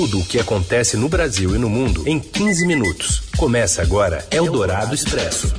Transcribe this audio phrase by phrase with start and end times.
[0.00, 3.22] Tudo o que acontece no Brasil e no mundo em 15 minutos.
[3.36, 5.52] Começa agora Eldorado Expresso.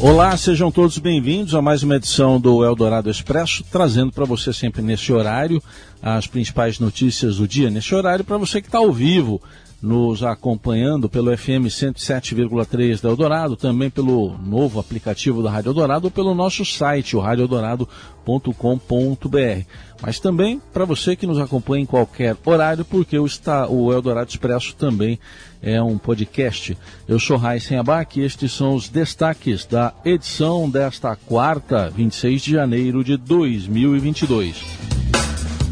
[0.00, 4.82] Olá, sejam todos bem-vindos a mais uma edição do Eldorado Expresso, trazendo para você sempre
[4.82, 5.62] nesse horário
[6.02, 9.40] as principais notícias do dia nesse horário, para você que está ao vivo
[9.84, 16.10] nos acompanhando pelo FM 107,3 da Eldorado, também pelo novo aplicativo da Rádio Eldorado ou
[16.10, 19.66] pelo nosso site, o radioeldorado.com.br.
[20.00, 24.30] Mas também para você que nos acompanha em qualquer horário, porque o, está, o Eldorado
[24.30, 25.18] Expresso também
[25.62, 26.76] é um podcast.
[27.06, 32.52] Eu sou Raíssen Abac e estes são os destaques da edição desta quarta, 26 de
[32.52, 34.93] janeiro de 2022.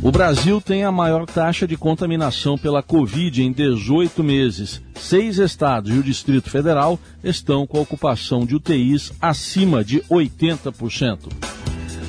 [0.02, 4.82] O Brasil tem a maior taxa de contaminação pela Covid em 18 meses.
[4.96, 11.28] Seis estados e o Distrito Federal estão com a ocupação de UTIs acima de 80%.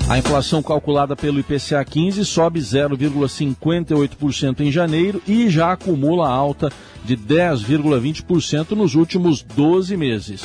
[0.10, 6.72] A inflação calculada pelo IPCA 15 sobe 0,58% em janeiro e já acumula alta
[7.06, 10.44] de 10,20% nos últimos 12 meses.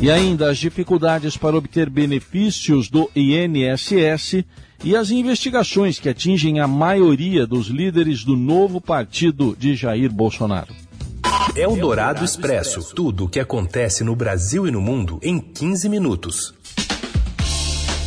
[0.00, 4.44] E ainda as dificuldades para obter benefícios do INSS
[4.84, 10.74] e as investigações que atingem a maioria dos líderes do novo partido de Jair Bolsonaro.
[11.56, 12.94] É o Dourado Expresso.
[12.94, 16.54] Tudo o que acontece no Brasil e no mundo em 15 minutos.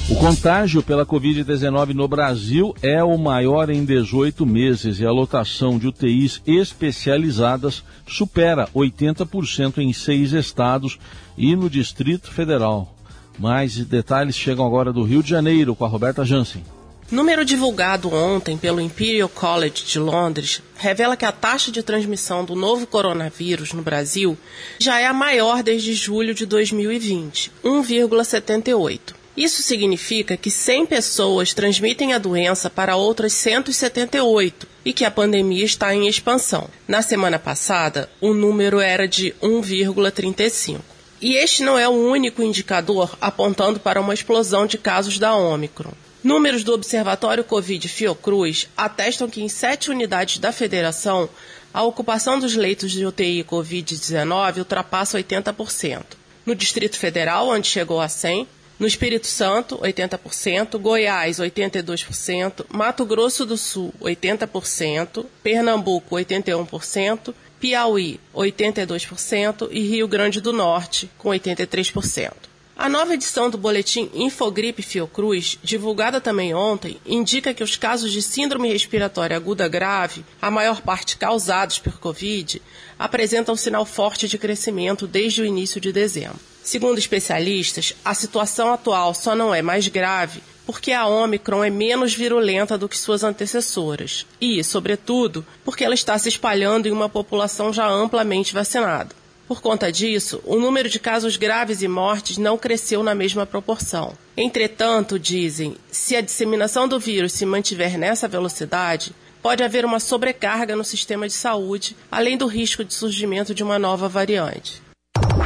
[0.10, 5.78] O contágio pela Covid-19 no Brasil é o maior em 18 meses e a lotação
[5.78, 10.98] de UTIs especializadas supera 80% em seis estados
[11.38, 12.92] e no Distrito Federal.
[13.38, 16.64] Mais detalhes chegam agora do Rio de Janeiro com a Roberta Jansen.
[17.12, 22.56] Número divulgado ontem pelo Imperial College de Londres revela que a taxa de transmissão do
[22.56, 24.36] novo coronavírus no Brasil
[24.80, 29.19] já é a maior desde julho de 2020, 1,78.
[29.40, 35.64] Isso significa que 100 pessoas transmitem a doença para outras 178 e que a pandemia
[35.64, 36.70] está em expansão.
[36.86, 40.82] Na semana passada, o número era de 1,35.
[41.22, 45.94] E este não é o único indicador apontando para uma explosão de casos da Ômicron.
[46.22, 51.30] Números do Observatório Covid Fiocruz atestam que em sete unidades da federação,
[51.74, 56.04] a ocupação dos leitos de UTI Covid-19 ultrapassa 80%.
[56.46, 58.46] No Distrito Federal, onde chegou a 100%,
[58.80, 69.68] no Espírito Santo, 80%, Goiás, 82%, Mato Grosso do Sul, 80%, Pernambuco, 81%, Piauí, 82%
[69.70, 72.32] e Rio Grande do Norte, com 83%.
[72.78, 78.22] A nova edição do boletim Infogripe Fiocruz, divulgada também ontem, indica que os casos de
[78.22, 82.62] síndrome respiratória aguda grave, a maior parte causados por Covid,
[82.98, 86.40] apresentam sinal forte de crescimento desde o início de dezembro.
[86.70, 92.14] Segundo especialistas, a situação atual só não é mais grave porque a Omicron é menos
[92.14, 97.74] virulenta do que suas antecessoras e, sobretudo, porque ela está se espalhando em uma população
[97.74, 99.16] já amplamente vacinada.
[99.48, 104.16] Por conta disso, o número de casos graves e mortes não cresceu na mesma proporção.
[104.38, 110.76] Entretanto, dizem, se a disseminação do vírus se mantiver nessa velocidade, pode haver uma sobrecarga
[110.76, 114.88] no sistema de saúde, além do risco de surgimento de uma nova variante.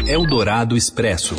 [0.07, 1.35] Eldorado Expresso.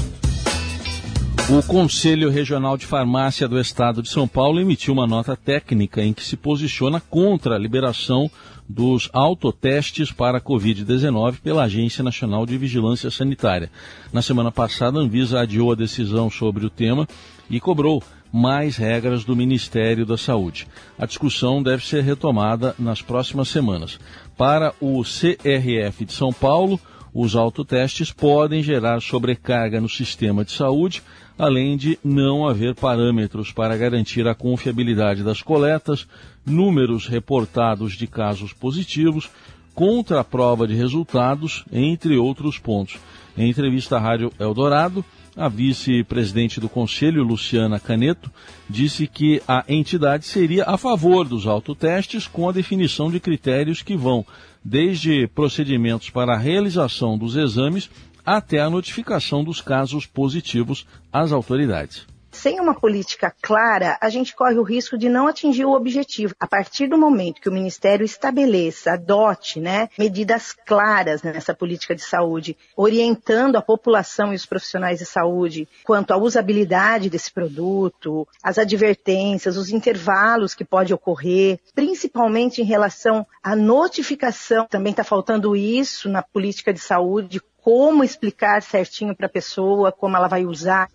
[1.50, 6.14] O Conselho Regional de Farmácia do Estado de São Paulo emitiu uma nota técnica em
[6.14, 8.30] que se posiciona contra a liberação
[8.68, 13.70] dos autotestes para a Covid-19 pela Agência Nacional de Vigilância Sanitária.
[14.10, 17.06] Na semana passada, a Anvisa adiou a decisão sobre o tema
[17.50, 18.02] e cobrou
[18.32, 20.66] mais regras do Ministério da Saúde.
[20.98, 24.00] A discussão deve ser retomada nas próximas semanas.
[24.36, 26.80] Para o CRF de São Paulo,
[27.14, 31.00] os autotestes podem gerar sobrecarga no sistema de saúde,
[31.38, 36.08] além de não haver parâmetros para garantir a confiabilidade das coletas,
[36.44, 39.30] números reportados de casos positivos,
[39.72, 42.98] contra a prova de resultados, entre outros pontos.
[43.36, 45.04] Em entrevista à Rádio Eldorado,
[45.36, 48.30] a vice-presidente do Conselho, Luciana Caneto,
[48.68, 53.96] disse que a entidade seria a favor dos autotestes com a definição de critérios que
[53.96, 54.24] vão
[54.64, 57.90] desde procedimentos para a realização dos exames
[58.24, 64.58] até a notificação dos casos positivos às autoridades sem uma política clara, a gente corre
[64.58, 66.34] o risco de não atingir o objetivo.
[66.38, 72.02] A partir do momento que o Ministério estabeleça, adote né, medidas claras nessa política de
[72.02, 78.58] saúde, orientando a população e os profissionais de saúde quanto à usabilidade desse produto, as
[78.58, 86.08] advertências, os intervalos que pode ocorrer, principalmente em relação à notificação, também está faltando isso
[86.08, 90.90] na política de saúde, como explicar certinho para a pessoa como ela vai usar.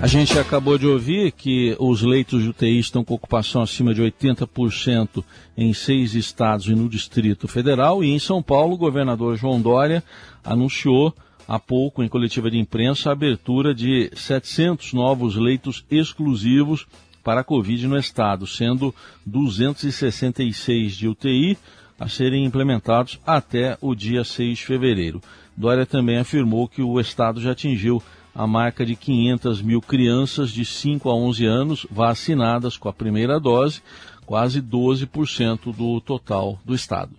[0.00, 4.00] A gente acabou de ouvir que os leitos de UTI estão com ocupação acima de
[4.00, 5.24] 80%
[5.56, 8.04] em seis estados e no Distrito Federal.
[8.04, 10.04] E em São Paulo, o governador João Dória
[10.44, 11.12] anunciou
[11.48, 16.86] há pouco, em coletiva de imprensa, a abertura de 700 novos leitos exclusivos
[17.24, 18.94] para a Covid no estado, sendo
[19.26, 21.58] 266 de UTI
[21.98, 25.20] a serem implementados até o dia 6 de fevereiro.
[25.56, 28.00] Dória também afirmou que o estado já atingiu
[28.34, 33.40] a marca de 500 mil crianças de 5 a 11 anos vacinadas com a primeira
[33.40, 33.82] dose,
[34.24, 37.10] quase 12% do total do estado.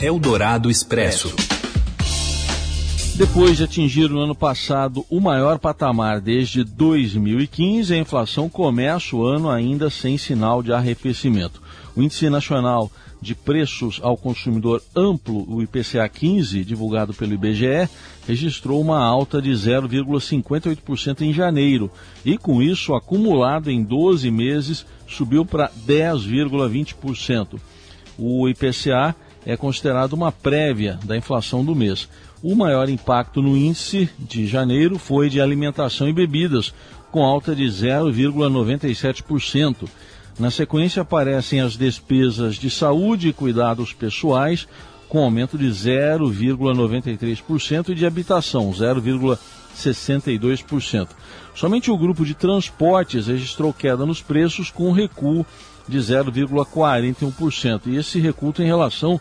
[0.00, 1.34] Eldorado Expresso.
[3.16, 9.24] Depois de atingir no ano passado o maior patamar desde 2015, a inflação começa o
[9.24, 11.62] ano ainda sem sinal de arrefecimento.
[11.94, 12.90] O Índice Nacional
[13.24, 17.88] de Preços ao Consumidor Amplo, o IPCA 15, divulgado pelo IBGE,
[18.28, 21.90] registrou uma alta de 0,58% em janeiro
[22.24, 27.58] e, com isso, acumulado em 12 meses, subiu para 10,20%.
[28.18, 29.16] O IPCA
[29.46, 32.08] é considerado uma prévia da inflação do mês.
[32.42, 36.74] O maior impacto no índice de janeiro foi de alimentação e bebidas,
[37.10, 39.88] com alta de 0,97%.
[40.38, 44.66] Na sequência aparecem as despesas de saúde e cuidados pessoais,
[45.08, 51.10] com aumento de 0,93% e de habitação, 0,62%.
[51.54, 55.46] Somente o grupo de transportes registrou queda nos preços, com recuo
[55.86, 57.82] de 0,41%.
[57.86, 59.20] E esse recuo tem relação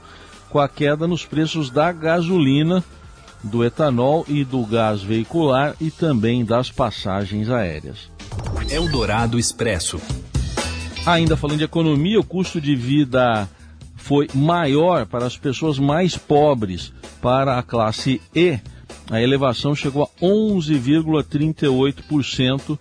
[0.49, 2.83] com a queda nos preços da gasolina,
[3.43, 8.09] do etanol e do gás veicular e também das passagens aéreas.
[8.69, 10.01] Eldorado Expresso.
[11.05, 13.49] Ainda falando de economia, o custo de vida
[13.97, 16.93] foi maior para as pessoas mais pobres.
[17.21, 18.57] Para a classe E,
[19.11, 22.79] a elevação chegou a 11,38%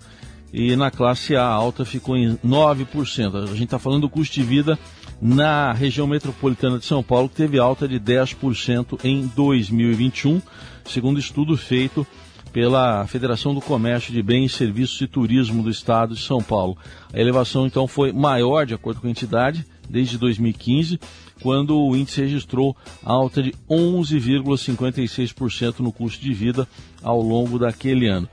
[0.53, 3.43] e na classe A alta ficou em 9%.
[3.43, 4.79] A gente está falando do custo de vida
[5.21, 10.41] na região metropolitana de São Paulo, que teve alta de 10% em 2021,
[10.85, 12.07] segundo estudo feito
[12.53, 16.77] pela Federação do Comércio de Bens, Serviços e Turismo do Estado de São Paulo.
[17.13, 21.01] A elevação então foi maior, de acordo com a entidade, desde 2015,
[21.41, 26.69] quando o índice registrou alta de 11,56% no custo de vida
[27.03, 28.29] ao longo daquele ano.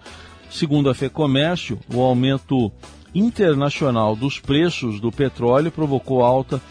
[0.50, 2.72] Segundo a FEComércio, o aumento
[3.13, 6.62] internacional dos preços do petróleo provocou alta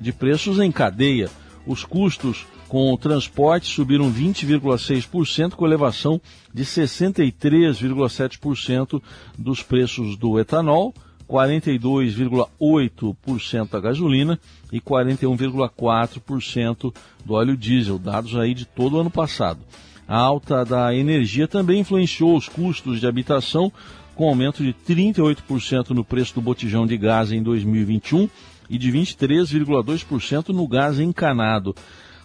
[0.00, 1.28] de preços em cadeia.
[1.66, 6.20] Os custos com o transporte subiram 20,6%, com elevação
[6.52, 9.00] de 63,7%
[9.36, 10.94] dos preços do etanol,
[11.28, 14.38] 42,8% da gasolina
[14.72, 16.94] e 41,4%
[17.24, 19.58] do óleo diesel, dados aí de todo o ano passado.
[20.06, 23.72] A alta da energia também influenciou os custos de habitação,
[24.14, 28.26] com aumento de 38% no preço do botijão de gás em 2021
[28.68, 31.76] e de 23,2% no gás encanado.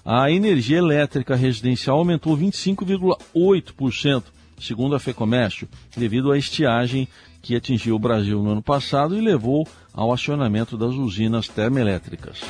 [0.05, 4.23] A energia elétrica residencial aumentou 25,8%,
[4.59, 5.65] segundo a FEComércio,
[5.95, 7.07] devido à estiagem
[7.41, 12.41] que atingiu o Brasil no ano passado e levou ao acionamento das usinas termoelétricas.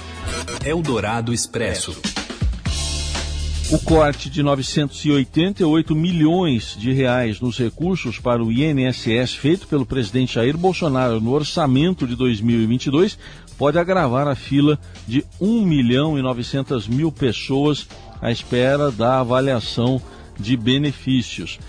[0.65, 1.95] Eldorado Expresso.
[3.71, 10.35] O corte de 988 milhões de reais nos recursos para o INSS feito pelo presidente
[10.35, 13.17] Jair Bolsonaro no orçamento de 2022
[13.63, 14.77] pode agravar a fila
[15.07, 17.87] de 1 milhão e 900 mil pessoas
[18.21, 20.01] à espera da avaliação
[20.37, 21.59] de benefícios.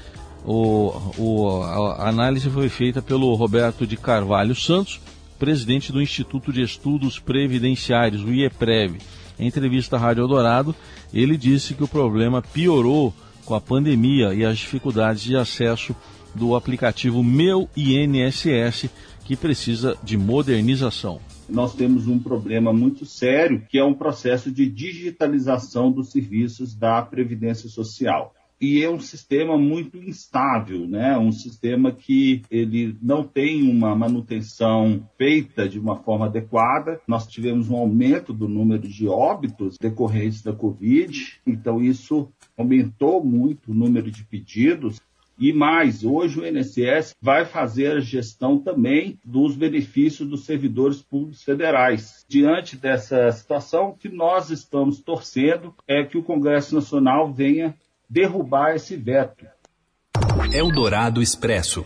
[0.44, 5.00] O, o, a análise foi feita pelo Roberto de Carvalho Santos,
[5.38, 8.98] presidente do Instituto de Estudos Previdenciários, o IEPREV.
[9.38, 10.74] Em entrevista à Rádio Eldorado,
[11.12, 15.94] ele disse que o problema piorou com a pandemia e as dificuldades de acesso
[16.34, 18.90] do aplicativo Meu INSS,
[19.24, 24.68] que precisa de modernização nós temos um problema muito sério, que é um processo de
[24.68, 28.34] digitalização dos serviços da Previdência Social.
[28.60, 31.18] E é um sistema muito instável, né?
[31.18, 37.00] Um sistema que ele não tem uma manutenção feita de uma forma adequada.
[37.06, 43.72] Nós tivemos um aumento do número de óbitos decorrentes da Covid, então isso aumentou muito
[43.72, 45.00] o número de pedidos.
[45.36, 51.42] E mais, hoje o INSS vai fazer a gestão também dos benefícios dos servidores públicos
[51.42, 52.24] federais.
[52.28, 57.74] Diante dessa situação, que nós estamos torcendo é que o Congresso Nacional venha
[58.08, 59.44] derrubar esse veto.
[60.52, 61.84] Eldorado Expresso.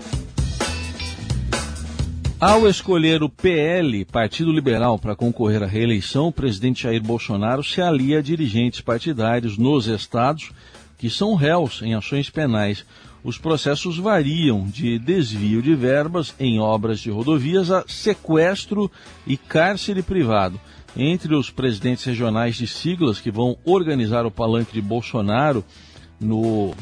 [2.38, 7.81] Ao escolher o PL, Partido Liberal, para concorrer à reeleição, o presidente Jair Bolsonaro se
[7.81, 10.52] alia a dirigentes partidários nos estados
[10.99, 12.85] que são réus em ações penais.
[13.28, 18.90] Os processos variam de desvio de verbas em obras de rodovias a sequestro
[19.26, 20.58] e cárcere privado.
[20.97, 25.62] Entre os presidentes regionais de siglas que vão organizar o palanque de Bolsonaro
[26.18, 26.73] no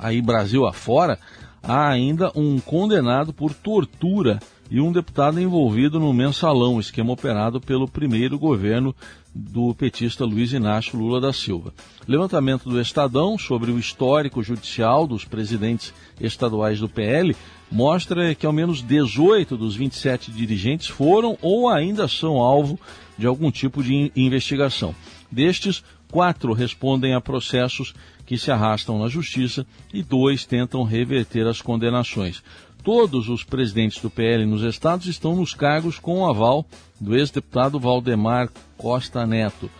[0.00, 1.18] aí Brasil afora,
[1.60, 4.38] há ainda um condenado por tortura
[4.70, 8.94] e um deputado envolvido no mensalão, esquema operado pelo primeiro governo
[9.34, 11.74] do petista Luiz Inácio Lula da Silva.
[12.06, 17.36] Levantamento do Estadão sobre o histórico judicial dos presidentes estaduais do PL
[17.70, 22.78] mostra que ao menos 18 dos 27 dirigentes foram ou ainda são alvo
[23.18, 24.94] de algum tipo de investigação.
[25.30, 27.92] Destes, quatro respondem a processos
[28.24, 32.42] que se arrastam na justiça e dois tentam reverter as condenações.
[32.84, 36.66] Todos os presidentes do PL nos estados estão nos cargos com o aval
[37.00, 39.70] do ex-deputado Valdemar Costa Neto,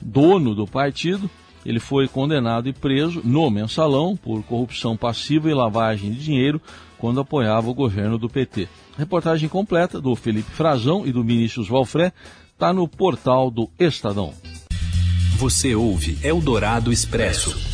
[0.00, 1.28] dono do partido.
[1.64, 6.60] Ele foi condenado e preso no mensalão por corrupção passiva e lavagem de dinheiro
[6.98, 8.66] quando apoiava o governo do PT.
[8.96, 12.14] reportagem completa do Felipe Frazão e do Vinícius Valfré
[12.52, 14.32] está no portal do Estadão.
[15.36, 17.73] Você ouve Eldorado Expresso.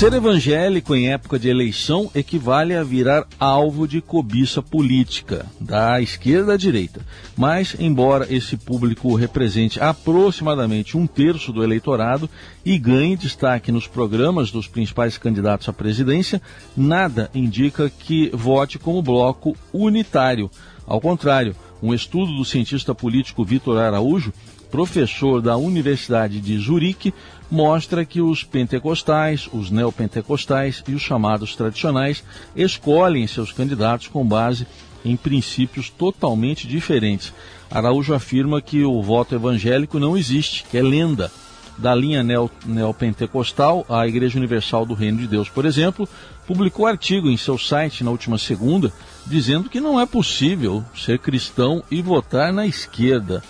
[0.00, 6.54] Ser evangélico em época de eleição equivale a virar alvo de cobiça política, da esquerda
[6.54, 7.04] à direita.
[7.36, 12.30] Mas, embora esse público represente aproximadamente um terço do eleitorado
[12.64, 16.40] e ganhe destaque nos programas dos principais candidatos à presidência,
[16.74, 20.50] nada indica que vote como bloco unitário.
[20.86, 24.32] Ao contrário, um estudo do cientista político Vitor Araújo
[24.70, 27.12] professor da Universidade de Zurique,
[27.50, 32.22] mostra que os pentecostais, os neopentecostais e os chamados tradicionais
[32.54, 34.66] escolhem seus candidatos com base
[35.04, 37.32] em princípios totalmente diferentes.
[37.70, 41.30] Araújo afirma que o voto evangélico não existe, que é lenda.
[41.78, 42.22] Da linha
[42.66, 46.06] neopentecostal, a Igreja Universal do Reino de Deus, por exemplo,
[46.46, 48.92] publicou artigo em seu site na última segunda
[49.26, 53.42] dizendo que não é possível ser cristão e votar na esquerda.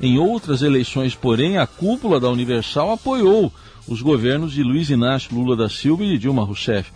[0.00, 3.52] Em outras eleições, porém, a cúpula da Universal apoiou
[3.88, 6.90] os governos de Luiz Inácio Lula da Silva e de Dilma Rousseff.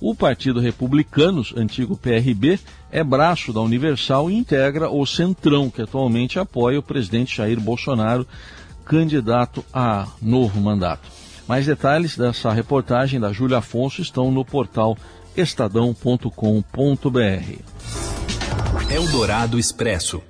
[0.00, 2.58] O Partido Republicanos, antigo PRB,
[2.90, 8.26] é braço da Universal e integra o Centrão, que atualmente apoia o presidente Jair Bolsonaro,
[8.84, 11.08] candidato a novo mandato.
[11.46, 14.96] Mais detalhes dessa reportagem da Júlia Afonso estão no portal
[15.36, 16.32] estadão.com.br.
[18.90, 20.20] Eldorado Expresso.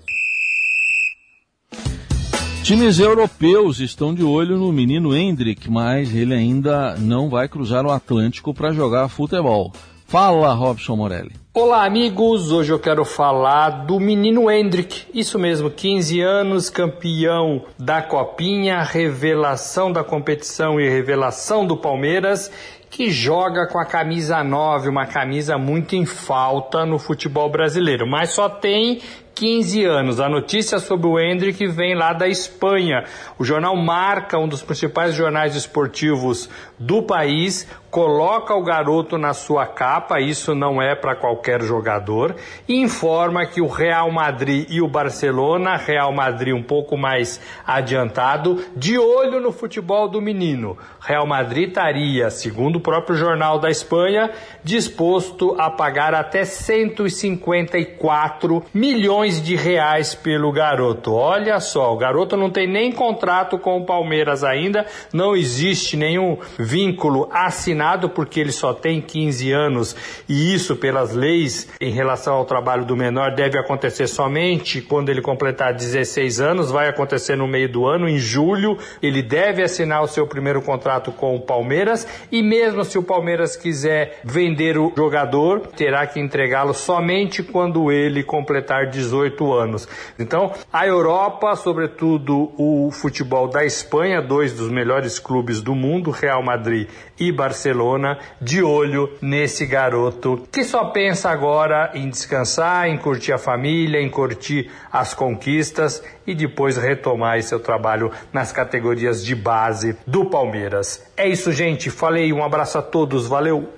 [2.62, 7.90] Times europeus estão de olho no menino Hendrick, mas ele ainda não vai cruzar o
[7.90, 9.72] Atlântico para jogar futebol.
[10.06, 11.32] Fala, Robson Morelli.
[11.52, 12.52] Olá, amigos.
[12.52, 15.06] Hoje eu quero falar do menino Hendrick.
[15.12, 22.48] Isso mesmo, 15 anos, campeão da Copinha, revelação da competição e revelação do Palmeiras,
[22.92, 28.34] que joga com a camisa 9, uma camisa muito em falta no futebol brasileiro, mas
[28.34, 29.00] só tem
[29.34, 30.20] 15 anos.
[30.20, 33.04] A notícia sobre o Hendrick vem lá da Espanha.
[33.38, 39.66] O jornal Marca, um dos principais jornais esportivos do país, coloca o garoto na sua
[39.66, 42.34] capa, isso não é para qualquer jogador,
[42.66, 48.64] e informa que o Real Madrid e o Barcelona, Real Madrid um pouco mais adiantado,
[48.74, 50.76] de olho no futebol do menino.
[51.00, 54.30] Real Madrid estaria, segundo próprio jornal da Espanha,
[54.62, 61.14] disposto a pagar até 154 milhões de reais pelo garoto.
[61.14, 66.36] Olha só, o garoto não tem nem contrato com o Palmeiras ainda, não existe nenhum
[66.58, 69.96] vínculo assinado porque ele só tem 15 anos
[70.28, 75.22] e isso, pelas leis em relação ao trabalho do menor, deve acontecer somente quando ele
[75.22, 78.78] completar 16 anos, vai acontecer no meio do ano, em julho.
[79.02, 83.56] Ele deve assinar o seu primeiro contrato com o Palmeiras e, mesmo se o Palmeiras
[83.56, 89.88] quiser vender o jogador, terá que entregá-lo somente quando ele completar 18 anos.
[90.18, 96.42] Então, a Europa, sobretudo o futebol da Espanha, dois dos melhores clubes do mundo, Real
[96.42, 96.88] Madrid
[97.18, 103.38] e Barcelona de olho nesse garoto que só pensa agora em descansar, em curtir a
[103.38, 110.26] família, em curtir as conquistas e depois retomar seu trabalho nas categorias de base do
[110.26, 111.04] Palmeiras.
[111.16, 111.90] É isso, gente.
[111.90, 113.68] Falei, um abraço a todos, valeu!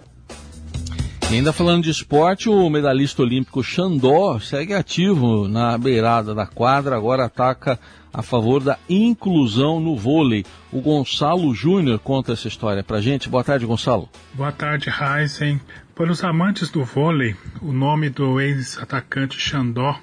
[1.30, 6.94] E ainda falando de esporte, o medalhista olímpico Xandó segue ativo na beirada da quadra,
[6.94, 7.80] agora ataca
[8.12, 10.44] a favor da inclusão no vôlei.
[10.70, 13.28] O Gonçalo Júnior conta essa história pra gente.
[13.28, 14.08] Boa tarde, Gonçalo.
[14.34, 15.60] Boa tarde, Heisen.
[15.94, 19.96] Para os amantes do vôlei, o nome do ex-atacante Xandó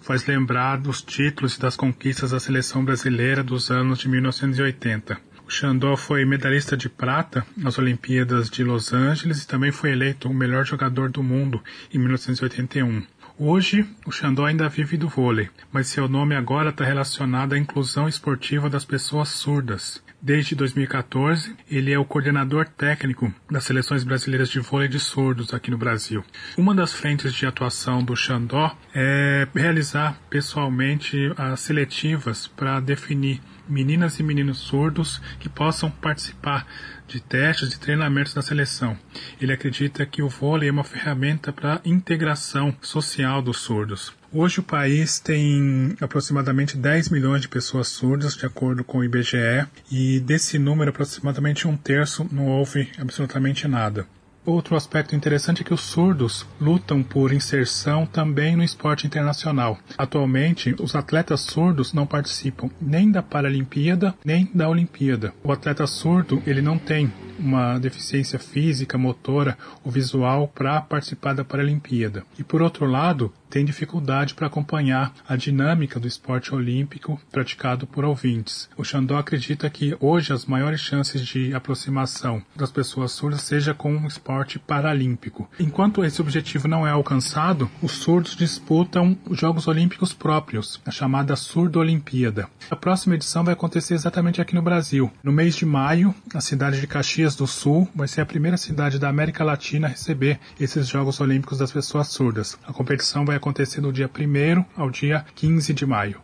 [0.00, 5.31] faz lembrar dos títulos e das conquistas da seleção brasileira dos anos de 1980.
[5.52, 10.34] Xandó foi medalhista de prata nas Olimpíadas de Los Angeles e também foi eleito o
[10.34, 13.02] melhor jogador do mundo em 1981.
[13.38, 18.08] Hoje, o Xandó ainda vive do vôlei, mas seu nome agora está relacionado à inclusão
[18.08, 20.02] esportiva das pessoas surdas.
[20.22, 25.70] Desde 2014, ele é o coordenador técnico das seleções brasileiras de vôlei de surdos aqui
[25.70, 26.24] no Brasil.
[26.56, 34.18] Uma das frentes de atuação do Xandó é realizar pessoalmente as seletivas para definir meninas
[34.18, 36.66] e meninos surdos que possam participar
[37.06, 38.96] de testes de treinamentos da seleção.
[39.40, 44.12] Ele acredita que o vôlei é uma ferramenta para a integração social dos surdos.
[44.32, 49.66] Hoje o país tem aproximadamente 10 milhões de pessoas surdas, de acordo com o IBGE,
[49.90, 54.06] e desse número, aproximadamente um terço não ouve absolutamente nada.
[54.44, 59.78] Outro aspecto interessante é que os surdos lutam por inserção também no esporte internacional.
[59.96, 65.32] Atualmente, os atletas surdos não participam nem da Paralimpíada nem da Olimpíada.
[65.44, 71.44] O atleta surdo ele não tem uma deficiência física, motora ou visual para participar da
[71.44, 72.24] Paralimpíada.
[72.38, 78.02] E por outro lado, tem dificuldade para acompanhar a dinâmica do esporte olímpico praticado por
[78.02, 78.66] ouvintes.
[78.78, 83.94] O Xandó acredita que hoje as maiores chances de aproximação das pessoas surdas seja com
[83.94, 85.50] um esporte paralímpico.
[85.60, 91.36] Enquanto esse objetivo não é alcançado, os surdos disputam os Jogos Olímpicos próprios, a chamada
[91.36, 92.48] Surdo Olimpíada.
[92.70, 95.10] A próxima edição vai acontecer exatamente aqui no Brasil.
[95.22, 98.98] No mês de maio, a cidade de Caxias do Sul vai ser a primeira cidade
[98.98, 102.58] da América Latina a receber esses Jogos Olímpicos das pessoas surdas.
[102.66, 106.20] A competição vai acontecer do dia 1 ao dia 15 de maio.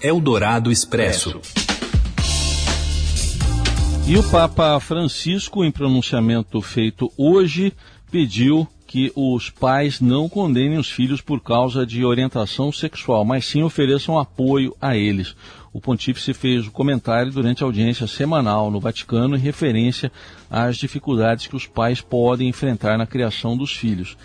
[0.00, 1.40] Eldorado Expresso.
[4.06, 7.72] E o Papa Francisco, em pronunciamento feito hoje,
[8.10, 13.62] pediu que os pais não condenem os filhos por causa de orientação sexual, mas sim
[13.62, 15.36] ofereçam apoio a eles.
[15.72, 20.10] O pontífice fez o comentário durante a audiência semanal no Vaticano em referência
[20.50, 24.16] às dificuldades que os pais podem enfrentar na criação dos filhos.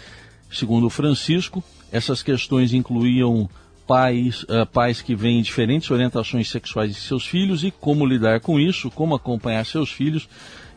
[0.52, 3.48] Segundo Francisco, essas questões incluíam
[3.86, 8.60] pais, uh, pais que veem diferentes orientações sexuais de seus filhos e como lidar com
[8.60, 10.28] isso, como acompanhar seus filhos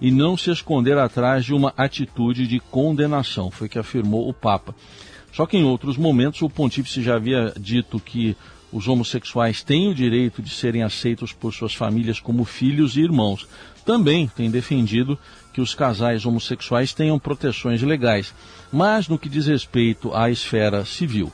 [0.01, 4.75] e não se esconder atrás de uma atitude de condenação, foi que afirmou o Papa.
[5.33, 8.37] Só que em outros momentos o pontífice já havia dito que
[8.73, 13.49] os homossexuais têm o direito de serem aceitos por suas famílias como filhos e irmãos.
[13.85, 15.19] Também tem defendido
[15.53, 18.35] que os casais homossexuais tenham proteções legais,
[18.71, 21.33] mas no que diz respeito à esfera civil,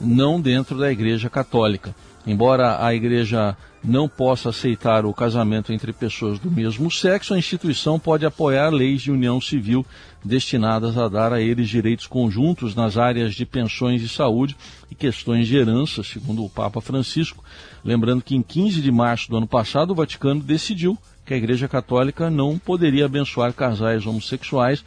[0.00, 1.94] não dentro da Igreja Católica.
[2.26, 7.98] Embora a Igreja não possa aceitar o casamento entre pessoas do mesmo sexo, a instituição
[7.98, 9.84] pode apoiar leis de união civil
[10.24, 14.56] destinadas a dar a eles direitos conjuntos nas áreas de pensões e saúde
[14.88, 17.42] e questões de herança, segundo o Papa Francisco.
[17.84, 21.66] Lembrando que em 15 de março do ano passado o Vaticano decidiu que a Igreja
[21.66, 24.84] Católica não poderia abençoar casais homossexuais,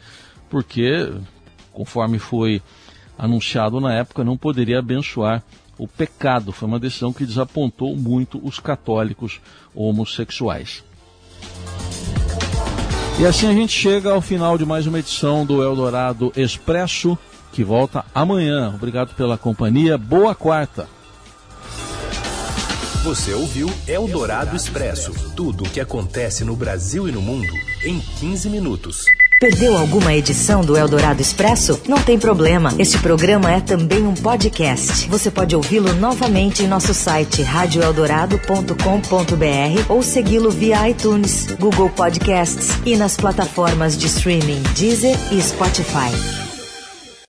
[0.48, 1.12] porque,
[1.70, 2.62] conforme foi
[3.18, 5.42] anunciado na época, não poderia abençoar
[5.78, 6.52] o pecado.
[6.52, 9.40] Foi uma decisão que desapontou muito os católicos
[9.74, 10.84] homossexuais.
[13.18, 17.16] E assim a gente chega ao final de mais uma edição do Eldorado Expresso,
[17.52, 18.72] que volta amanhã.
[18.74, 19.96] Obrigado pela companhia.
[19.96, 20.86] Boa quarta.
[23.02, 27.52] Você ouviu Eldorado Expresso tudo o que acontece no Brasil e no mundo
[27.84, 29.04] em 15 minutos.
[29.38, 31.78] Perdeu alguma edição do Eldorado Expresso?
[31.86, 32.72] Não tem problema.
[32.78, 35.06] Este programa é também um podcast.
[35.10, 42.96] Você pode ouvi-lo novamente em nosso site radioeldorado.com.br ou segui-lo via iTunes, Google Podcasts e
[42.96, 46.45] nas plataformas de streaming Deezer e Spotify.